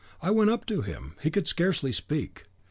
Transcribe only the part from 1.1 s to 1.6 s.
he could